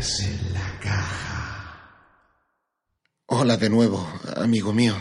En 0.00 0.54
la 0.54 0.78
caja. 0.78 2.14
Hola 3.26 3.56
de 3.56 3.68
nuevo, 3.68 4.08
amigo 4.36 4.72
mío. 4.72 4.94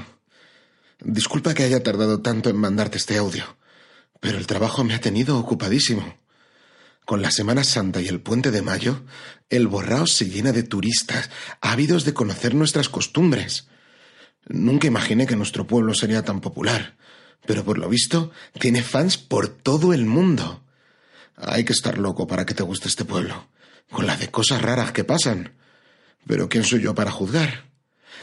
Disculpa 0.99 1.53
que 1.53 1.61
haya 1.61 1.83
tardado 1.83 2.23
tanto 2.23 2.49
en 2.49 2.57
mandarte 2.57 2.97
este 2.97 3.15
audio, 3.15 3.43
pero 4.19 4.39
el 4.39 4.47
trabajo 4.47 4.83
me 4.83 4.95
ha 4.95 4.99
tenido 4.99 5.37
ocupadísimo. 5.37 6.17
Con 7.05 7.21
la 7.21 7.29
Semana 7.29 7.63
Santa 7.63 8.01
y 8.01 8.07
el 8.07 8.21
Puente 8.21 8.49
de 8.49 8.63
Mayo, 8.63 9.03
el 9.51 9.67
Borrao 9.67 10.07
se 10.07 10.31
llena 10.31 10.51
de 10.51 10.63
turistas, 10.63 11.29
ávidos 11.61 12.03
de 12.03 12.15
conocer 12.15 12.55
nuestras 12.55 12.89
costumbres. 12.89 13.67
Nunca 14.47 14.87
imaginé 14.87 15.27
que 15.27 15.35
nuestro 15.35 15.67
pueblo 15.67 15.93
sería 15.93 16.23
tan 16.23 16.41
popular, 16.41 16.97
pero 17.45 17.63
por 17.63 17.77
lo 17.77 17.87
visto 17.87 18.31
tiene 18.59 18.81
fans 18.81 19.19
por 19.19 19.47
todo 19.47 19.93
el 19.93 20.07
mundo. 20.07 20.63
Hay 21.35 21.65
que 21.65 21.73
estar 21.73 21.99
loco 21.99 22.25
para 22.25 22.47
que 22.47 22.55
te 22.55 22.63
guste 22.63 22.87
este 22.87 23.05
pueblo, 23.05 23.47
con 23.91 24.05
la 24.05 24.17
de 24.17 24.29
cosas 24.29 24.61
raras 24.61 24.91
que 24.91 25.03
pasan. 25.03 25.57
Pero 26.25 26.49
¿quién 26.49 26.63
soy 26.63 26.81
yo 26.81 26.93
para 26.95 27.11
juzgar? 27.11 27.69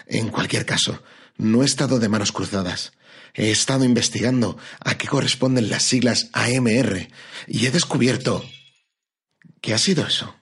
En 0.06 0.28
cualquier 0.28 0.66
caso, 0.66 1.02
no 1.36 1.62
he 1.62 1.66
estado 1.66 1.98
de 1.98 2.08
manos 2.08 2.32
cruzadas. 2.32 2.92
He 3.34 3.50
estado 3.50 3.84
investigando 3.84 4.58
a 4.80 4.96
qué 4.96 5.08
corresponden 5.08 5.70
las 5.70 5.82
siglas 5.82 6.30
AMR 6.32 7.08
y 7.46 7.66
he 7.66 7.70
descubierto... 7.70 8.44
¿Qué 9.60 9.72
ha 9.72 9.78
sido 9.78 10.06
eso? 10.06 10.36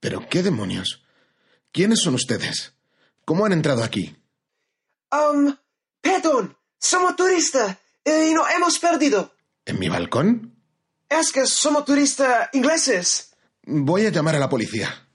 ¿Pero 0.00 0.28
qué 0.28 0.42
demonios? 0.42 1.02
¿Quiénes 1.72 2.00
son 2.00 2.14
ustedes? 2.14 2.74
¿Cómo 3.24 3.46
han 3.46 3.52
entrado 3.52 3.82
aquí? 3.82 4.16
Um, 5.10 5.56
perdón, 6.00 6.56
somos 6.78 7.16
turistas 7.16 7.78
y 8.04 8.32
nos 8.34 8.50
hemos 8.50 8.78
perdido. 8.78 9.33
¿En 9.66 9.78
mi 9.78 9.88
balcón? 9.88 10.54
Es 11.08 11.32
que 11.32 11.46
somos 11.46 11.84
turistas 11.84 12.48
ingleses. 12.52 13.34
Voy 13.64 14.06
a 14.06 14.10
llamar 14.10 14.36
a 14.36 14.38
la 14.38 14.48
policía. 14.48 15.08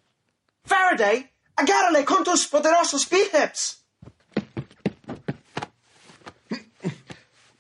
Faraday, 0.66 1.32
agárrale 1.56 2.04
con 2.06 2.24
tus 2.24 2.48
poderosos 2.48 3.08
bíceps. 3.10 3.84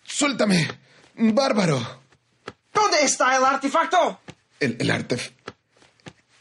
¡Suéltame! 0.04 0.68
¡Bárbaro! 1.16 2.02
¿Dónde 2.74 3.04
está 3.04 3.36
el 3.38 3.44
artefacto? 3.44 4.20
El, 4.60 4.78
el 4.80 4.92
artef... 4.92 5.32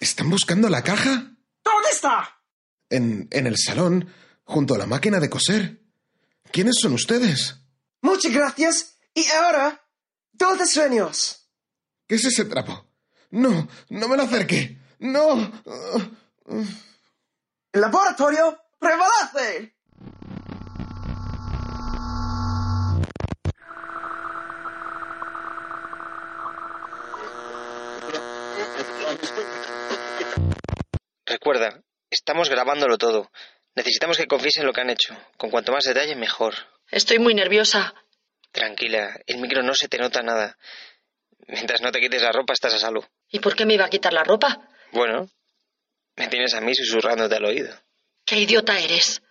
¿Están 0.00 0.30
buscando 0.30 0.68
la 0.68 0.82
caja? 0.82 1.10
¿Dónde 1.64 1.90
está? 1.90 2.40
En, 2.88 3.26
en 3.32 3.46
el 3.48 3.56
salón, 3.58 4.08
junto 4.44 4.74
a 4.76 4.78
la 4.78 4.86
máquina 4.86 5.18
de 5.18 5.28
coser. 5.28 5.80
¿Quiénes 6.52 6.76
son 6.80 6.92
ustedes? 6.92 7.56
Muchas 8.00 8.32
gracias. 8.32 8.96
Y 9.12 9.26
ahora, 9.30 9.84
dulces 10.38 10.72
sueños. 10.72 11.50
¿Qué 12.06 12.14
es 12.14 12.24
ese 12.24 12.44
trapo? 12.46 12.86
No, 13.30 13.68
no 13.90 14.08
me 14.08 14.16
lo 14.16 14.22
acerque. 14.22 14.78
No. 15.00 15.52
El 17.72 17.80
laboratorio 17.80 18.58
prevalece. 18.78 19.76
Recuerda, 31.26 31.82
estamos 32.10 32.48
grabándolo 32.48 32.96
todo. 32.96 33.30
Necesitamos 33.74 34.16
que 34.16 34.26
confiesen 34.26 34.66
lo 34.66 34.72
que 34.72 34.80
han 34.80 34.90
hecho. 34.90 35.14
Con 35.36 35.50
cuanto 35.50 35.72
más 35.72 35.84
detalle, 35.84 36.16
mejor. 36.16 36.54
Estoy 36.90 37.18
muy 37.18 37.34
nerviosa. 37.34 37.94
Tranquila, 38.52 39.20
el 39.26 39.38
micro 39.38 39.62
no 39.62 39.74
se 39.74 39.88
te 39.88 39.98
nota 39.98 40.22
nada. 40.22 40.56
Mientras 41.46 41.80
no 41.80 41.92
te 41.92 42.00
quites 42.00 42.22
la 42.22 42.32
ropa, 42.32 42.52
estás 42.52 42.74
a 42.74 42.78
salvo. 42.78 43.06
¿Y 43.30 43.40
por 43.40 43.54
qué 43.54 43.64
me 43.66 43.74
iba 43.74 43.84
a 43.84 43.90
quitar 43.90 44.12
la 44.12 44.24
ropa? 44.24 44.68
Bueno, 44.92 45.28
me 46.16 46.28
tienes 46.28 46.54
a 46.54 46.60
mí 46.60 46.74
susurrándote 46.74 47.36
al 47.36 47.44
oído. 47.44 47.74
¡Qué 48.24 48.36
idiota 48.40 48.78
eres! 48.78 49.22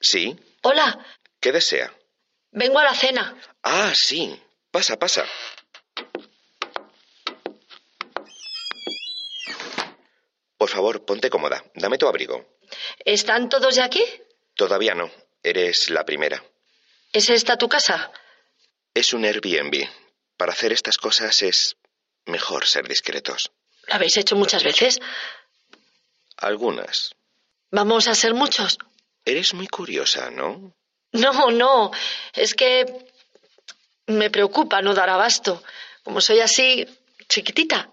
Sí. 0.00 0.36
Hola, 0.62 1.04
¿Qué 1.40 1.52
desea? 1.52 1.92
vengo 2.50 2.78
a 2.78 2.84
la 2.84 2.94
cena. 2.94 3.36
Ah, 3.62 3.92
sí. 3.94 4.40
Pasa, 4.70 4.96
pasa. 4.96 5.24
Por 10.58 10.68
favor, 10.68 11.04
ponte 11.04 11.30
cómoda. 11.30 11.64
Dame 11.74 11.98
tu 11.98 12.08
abrigo. 12.08 12.58
¿Están 13.04 13.48
todos 13.48 13.76
ya 13.76 13.84
aquí? 13.84 14.02
Todavía 14.54 14.94
no. 14.94 15.10
Eres 15.42 15.88
la 15.88 16.04
primera. 16.04 16.44
¿Es 17.12 17.30
esta 17.30 17.56
tu 17.56 17.68
casa? 17.68 18.12
Es 18.92 19.12
un 19.12 19.24
Airbnb. 19.24 19.88
Para 20.36 20.52
hacer 20.52 20.72
estas 20.72 20.98
cosas 20.98 21.42
es 21.42 21.76
mejor 22.26 22.66
ser 22.66 22.88
discretos. 22.88 23.52
¿Lo 23.86 23.94
habéis 23.94 24.16
hecho 24.16 24.34
muchas 24.36 24.64
veces? 24.64 24.98
Algunas. 26.36 27.14
¿Vamos 27.70 28.08
a 28.08 28.14
ser 28.14 28.34
muchos? 28.34 28.78
Eres 29.24 29.54
muy 29.54 29.68
curiosa, 29.68 30.30
¿no? 30.30 30.74
No, 31.12 31.50
no. 31.50 31.90
Es 32.32 32.54
que 32.54 32.84
me 34.06 34.30
preocupa 34.30 34.82
no 34.82 34.92
dar 34.92 35.08
abasto. 35.08 35.62
Como 36.02 36.20
soy 36.20 36.40
así, 36.40 36.86
chiquitita. 37.28 37.92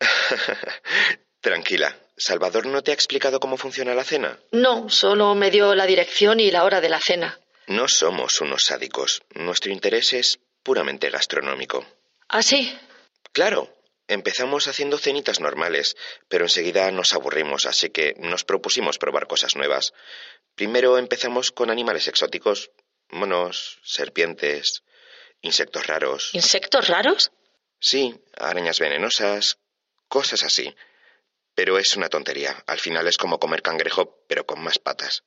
Tranquila. 1.44 1.94
¿Salvador 2.16 2.64
no 2.64 2.82
te 2.82 2.90
ha 2.90 2.94
explicado 2.94 3.38
cómo 3.38 3.58
funciona 3.58 3.92
la 3.94 4.02
cena? 4.02 4.38
No, 4.52 4.88
solo 4.88 5.34
me 5.34 5.50
dio 5.50 5.74
la 5.74 5.84
dirección 5.84 6.40
y 6.40 6.50
la 6.50 6.64
hora 6.64 6.80
de 6.80 6.88
la 6.88 6.98
cena. 6.98 7.38
No 7.66 7.86
somos 7.86 8.40
unos 8.40 8.62
sádicos. 8.62 9.20
Nuestro 9.34 9.70
interés 9.70 10.14
es 10.14 10.40
puramente 10.62 11.10
gastronómico. 11.10 11.84
¿Ah, 12.30 12.42
sí? 12.42 12.74
Claro, 13.32 13.76
empezamos 14.08 14.68
haciendo 14.68 14.96
cenitas 14.96 15.38
normales, 15.38 15.96
pero 16.28 16.46
enseguida 16.46 16.90
nos 16.92 17.12
aburrimos, 17.12 17.66
así 17.66 17.90
que 17.90 18.14
nos 18.20 18.44
propusimos 18.44 18.96
probar 18.96 19.26
cosas 19.26 19.54
nuevas. 19.54 19.92
Primero 20.54 20.96
empezamos 20.96 21.50
con 21.50 21.68
animales 21.70 22.08
exóticos, 22.08 22.70
monos, 23.10 23.80
serpientes, 23.84 24.82
insectos 25.42 25.86
raros. 25.88 26.30
¿Insectos 26.32 26.88
raros? 26.88 27.32
Sí, 27.80 28.18
arañas 28.38 28.78
venenosas, 28.80 29.58
cosas 30.08 30.42
así. 30.42 30.74
Pero 31.54 31.78
es 31.78 31.96
una 31.96 32.08
tontería. 32.08 32.62
Al 32.66 32.80
final 32.80 33.06
es 33.06 33.16
como 33.16 33.38
comer 33.38 33.62
cangrejo, 33.62 34.24
pero 34.28 34.44
con 34.44 34.60
más 34.62 34.78
patas. 34.78 35.22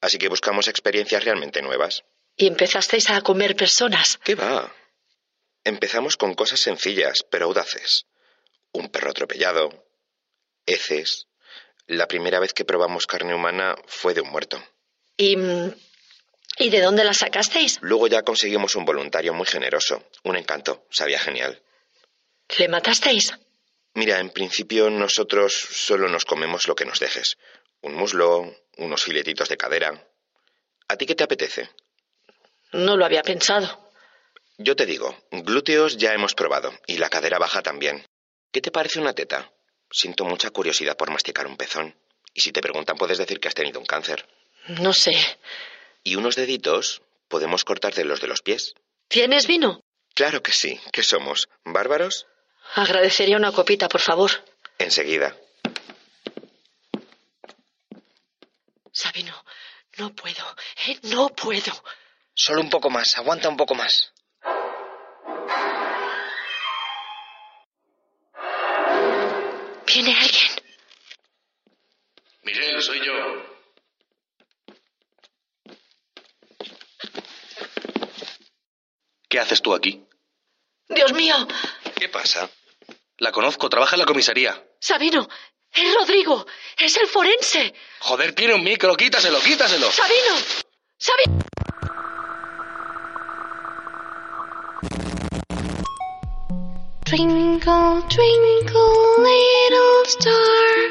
Así 0.00 0.18
que 0.18 0.28
buscamos 0.28 0.68
experiencias 0.68 1.24
realmente 1.24 1.62
nuevas. 1.62 2.04
¿Y 2.36 2.46
empezasteis 2.46 3.10
a 3.10 3.20
comer 3.22 3.56
personas? 3.56 4.18
¿Qué 4.22 4.34
va? 4.34 4.72
Empezamos 5.64 6.16
con 6.16 6.34
cosas 6.34 6.60
sencillas, 6.60 7.24
pero 7.28 7.46
audaces. 7.46 8.06
Un 8.72 8.88
perro 8.88 9.10
atropellado, 9.10 9.86
heces. 10.66 11.28
La 11.86 12.06
primera 12.08 12.40
vez 12.40 12.52
que 12.52 12.64
probamos 12.64 13.06
carne 13.06 13.34
humana 13.34 13.76
fue 13.86 14.12
de 14.14 14.20
un 14.20 14.30
muerto. 14.30 14.62
¿Y, 15.16 15.36
mm, 15.36 15.74
¿y 16.58 16.70
de 16.70 16.80
dónde 16.80 17.04
la 17.04 17.14
sacasteis? 17.14 17.78
Luego 17.80 18.06
ya 18.06 18.22
conseguimos 18.22 18.74
un 18.74 18.84
voluntario 18.84 19.32
muy 19.32 19.46
generoso, 19.46 20.04
un 20.24 20.36
encanto, 20.36 20.86
sabía 20.90 21.18
genial. 21.18 21.62
¿Le 22.58 22.68
matasteis? 22.68 23.32
Mira, 23.96 24.20
en 24.20 24.28
principio 24.28 24.90
nosotros 24.90 25.54
solo 25.54 26.06
nos 26.10 26.26
comemos 26.26 26.68
lo 26.68 26.74
que 26.74 26.84
nos 26.84 27.00
dejes. 27.00 27.38
Un 27.80 27.94
muslo, 27.94 28.54
unos 28.76 29.02
filetitos 29.02 29.48
de 29.48 29.56
cadera. 29.56 30.06
¿A 30.86 30.96
ti 30.96 31.06
qué 31.06 31.14
te 31.14 31.24
apetece? 31.24 31.70
No 32.72 32.98
lo 32.98 33.06
había 33.06 33.22
pensado. 33.22 33.90
Yo 34.58 34.76
te 34.76 34.84
digo, 34.84 35.16
glúteos 35.30 35.96
ya 35.96 36.12
hemos 36.12 36.34
probado, 36.34 36.74
y 36.86 36.98
la 36.98 37.08
cadera 37.08 37.38
baja 37.38 37.62
también. 37.62 38.06
¿Qué 38.52 38.60
te 38.60 38.70
parece 38.70 39.00
una 39.00 39.14
teta? 39.14 39.50
Siento 39.90 40.26
mucha 40.26 40.50
curiosidad 40.50 40.98
por 40.98 41.10
masticar 41.10 41.46
un 41.46 41.56
pezón. 41.56 41.96
Y 42.34 42.42
si 42.42 42.52
te 42.52 42.60
preguntan, 42.60 42.98
puedes 42.98 43.16
decir 43.16 43.40
que 43.40 43.48
has 43.48 43.54
tenido 43.54 43.80
un 43.80 43.86
cáncer. 43.86 44.28
No 44.68 44.92
sé. 44.92 45.16
¿Y 46.04 46.16
unos 46.16 46.36
deditos? 46.36 47.00
Podemos 47.28 47.64
cortarte 47.64 48.04
los 48.04 48.20
de 48.20 48.28
los 48.28 48.42
pies. 48.42 48.74
¿Tienes 49.08 49.46
vino? 49.46 49.80
Claro 50.14 50.42
que 50.42 50.52
sí. 50.52 50.78
¿Qué 50.92 51.02
somos? 51.02 51.48
¿Bárbaros? 51.64 52.26
Agradecería 52.74 53.36
una 53.36 53.52
copita, 53.52 53.88
por 53.88 54.00
favor. 54.00 54.30
Enseguida. 54.78 55.34
Sabino, 58.92 59.44
no 59.98 60.14
puedo. 60.14 60.56
¿eh? 60.86 60.98
No 61.04 61.28
puedo. 61.30 61.72
Solo 62.34 62.60
un 62.60 62.70
poco 62.70 62.90
más, 62.90 63.16
aguanta 63.16 63.48
un 63.48 63.56
poco 63.56 63.74
más. 63.74 64.12
¿Viene 69.86 70.14
alguien? 70.14 70.52
Miguel, 72.42 72.82
soy 72.82 73.04
yo. 73.04 73.56
¿Qué 79.28 79.40
haces 79.40 79.62
tú 79.62 79.74
aquí? 79.74 80.04
Dios 80.88 81.12
mío. 81.12 81.34
¿Qué 81.98 82.08
pasa? 82.08 82.48
La 83.18 83.32
conozco, 83.32 83.70
trabaja 83.70 83.96
en 83.96 84.00
la 84.00 84.06
comisaría. 84.06 84.62
Sabino, 84.78 85.26
es 85.72 85.94
Rodrigo. 85.94 86.46
Es 86.76 86.96
el 86.98 87.06
forense. 87.06 87.72
Joder, 88.00 88.34
tiene 88.34 88.54
un 88.54 88.62
micro, 88.62 88.94
quítaselo, 88.94 89.40
quítaselo. 89.40 89.90
Sabino. 89.90 90.36
Sabino. 90.98 91.38
Twinkle, 97.06 98.02
twinkle, 98.08 99.22
little 99.22 100.02
star, 100.06 100.90